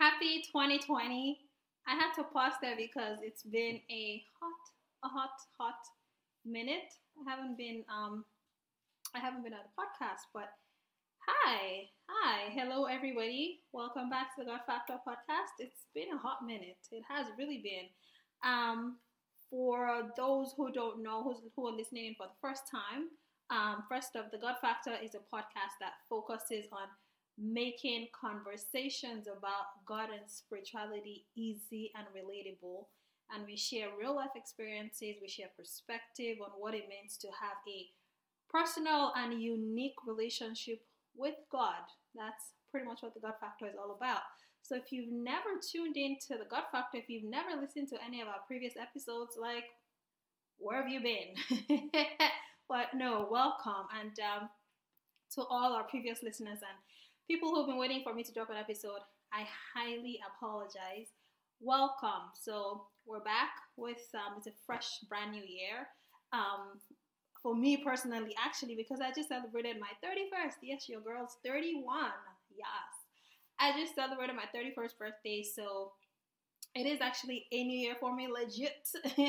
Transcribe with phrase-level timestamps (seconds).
[0.00, 1.38] happy 2020.
[1.86, 4.62] I had to pause there because it's been a hot,
[5.04, 5.76] a hot, hot
[6.46, 6.88] minute.
[7.20, 8.24] I haven't been, um,
[9.14, 10.48] I haven't been on the podcast, but
[11.28, 13.60] hi, hi, hello everybody.
[13.74, 15.52] Welcome back to the God Factor podcast.
[15.58, 16.80] It's been a hot minute.
[16.90, 17.92] It has really been.
[18.42, 18.96] Um,
[19.50, 23.12] for those who don't know, who's, who are listening for the first time,
[23.50, 26.88] um, first of the God Factor is a podcast that focuses on
[27.40, 32.86] making conversations about God and spirituality easy and relatable.
[33.32, 37.56] And we share real life experiences, we share perspective on what it means to have
[37.68, 37.86] a
[38.50, 40.82] personal and unique relationship
[41.16, 41.86] with God.
[42.14, 44.22] That's pretty much what the God Factor is all about.
[44.62, 48.20] So if you've never tuned into the God Factor, if you've never listened to any
[48.20, 49.64] of our previous episodes, like,
[50.58, 51.78] where have you been?
[52.68, 53.86] but no, welcome.
[53.98, 54.48] And um,
[55.34, 56.78] to all our previous listeners and
[57.30, 58.98] people who've been waiting for me to drop an episode,
[59.32, 61.14] I highly apologize.
[61.60, 62.34] Welcome.
[62.34, 65.86] So we're back with um, it's a fresh, brand new year.
[66.32, 66.80] Um,
[67.40, 70.54] for me personally, actually, because I just celebrated my 31st.
[70.64, 72.10] Yes, your girl's 31.
[72.50, 72.90] Yes,
[73.60, 75.92] I just celebrated my 31st birthday, so
[76.74, 78.88] it is actually a new year for me, legit.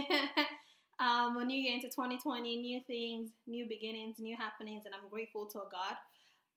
[0.99, 5.45] um, a new year into 2020, new things, new beginnings, new happenings, and I'm grateful
[5.45, 5.97] to God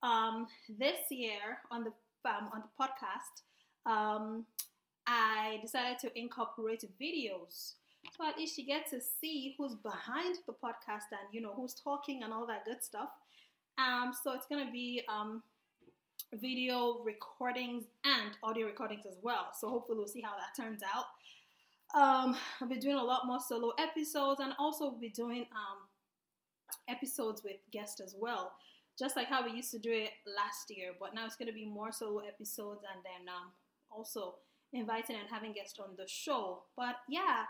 [0.04, 0.46] um,
[0.78, 1.92] this year on the
[2.26, 3.42] um, on the podcast,
[3.86, 4.44] um,
[5.06, 7.74] I decided to incorporate videos.
[8.16, 11.74] So at least you get to see who's behind the podcast and you know who's
[11.74, 13.10] talking and all that good stuff.
[13.78, 15.42] Um, so it's gonna be um,
[16.34, 19.48] video recordings and audio recordings as well.
[19.58, 21.06] So hopefully we'll see how that turns out.
[21.98, 25.78] Um, I'll be doing a lot more solo episodes and also be doing um,
[26.88, 28.52] episodes with guests as well
[28.98, 30.92] just like how we used to do it last year.
[30.98, 33.50] But now it's going to be more solo episodes and then um,
[33.90, 34.36] also
[34.72, 36.62] inviting and having guests on the show.
[36.76, 37.44] But yeah,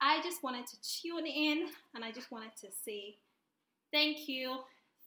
[0.00, 3.16] I just wanted to tune in and I just wanted to say
[3.92, 4.58] thank you.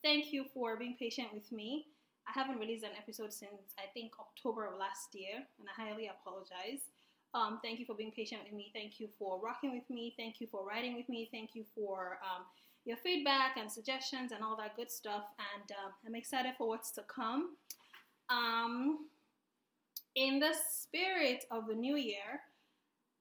[0.03, 1.85] Thank you for being patient with me.
[2.27, 6.11] I haven't released an episode since I think October of last year, and I highly
[6.11, 6.83] apologize.
[7.33, 8.71] Um, thank you for being patient with me.
[8.73, 10.13] Thank you for rocking with me.
[10.17, 11.29] Thank you for riding with me.
[11.31, 12.43] Thank you for um,
[12.87, 15.25] your feedback and suggestions and all that good stuff.
[15.53, 17.57] And uh, I'm excited for what's to come.
[18.29, 19.07] Um,
[20.15, 22.41] in the spirit of the new year,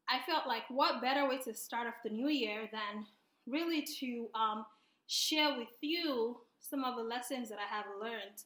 [0.08, 3.06] I felt like what better way to start off the new year than
[3.48, 4.64] really to um,
[5.08, 8.44] share with you some of the lessons that I have learned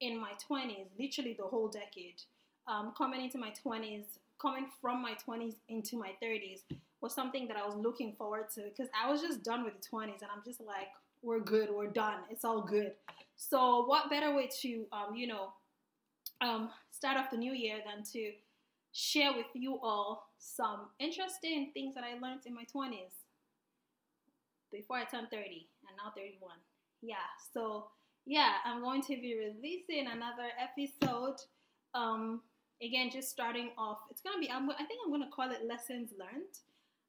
[0.00, 2.20] in my 20s, literally the whole decade.
[2.66, 4.04] Um, coming into my 20s,
[4.40, 6.60] coming from my 20s into my 30s,
[7.00, 9.86] was something that I was looking forward to because I was just done with the
[9.88, 10.88] 20s and I'm just like,
[11.22, 12.92] we're good, we're done, it's all good.
[13.36, 15.52] So, what better way to, um, you know,
[16.40, 18.32] um, start off the new year than to
[18.92, 23.14] share with you all some interesting things that I learned in my 20s
[24.72, 26.52] before I turned 30 and now 31.
[27.02, 27.16] Yeah,
[27.52, 27.88] so
[28.26, 31.36] yeah, I'm going to be releasing another episode.
[31.94, 32.42] Um,
[32.82, 34.50] again, just starting off, it's gonna be.
[34.50, 36.58] I'm, I think I'm gonna call it lessons learned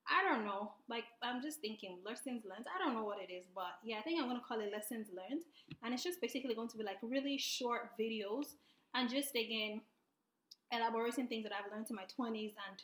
[0.10, 0.72] I don't know.
[0.90, 2.66] Like I'm just thinking lessons learned.
[2.66, 5.08] I don't know what it is, but yeah, I think I'm gonna call it lessons
[5.14, 5.44] learned.
[5.84, 8.58] And it's just basically going to be like really short videos
[8.96, 9.82] and just again
[10.72, 12.78] elaborating things that I've learned in my 20s and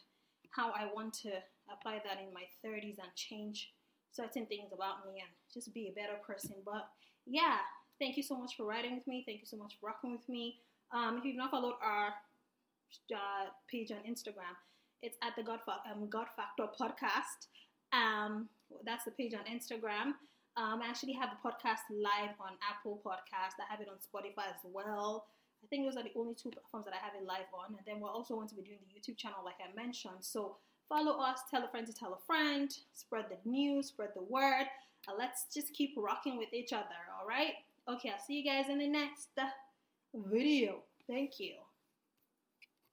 [0.52, 1.30] how I want to
[1.72, 3.74] apply that in my 30s and change
[4.12, 6.56] certain things about me and just be a better person.
[6.64, 6.88] But
[7.26, 7.58] yeah,
[8.00, 9.24] thank you so much for riding with me.
[9.26, 10.58] Thank you so much for rocking with me.
[10.92, 12.14] Um, if you've not followed our
[13.14, 14.56] uh, page on Instagram,
[15.02, 15.60] it's at the God,
[15.92, 17.48] um, God Factor podcast.
[17.94, 18.50] Um,
[18.86, 20.14] that's the page on Instagram.
[20.58, 23.60] Um, I actually have the podcast live on Apple Podcast.
[23.60, 25.26] I have it on Spotify as well.
[25.64, 27.76] I think those are the only two platforms that I have it live on.
[27.76, 30.22] And then we're also going to be doing the YouTube channel, like I mentioned.
[30.22, 30.58] So
[30.88, 34.66] follow us, tell a friend to tell a friend, spread the news, spread the word.
[35.08, 37.54] Uh, let's just keep rocking with each other, all right?
[37.90, 39.30] Okay, I'll see you guys in the next
[40.14, 40.84] video.
[41.08, 41.65] Thank you.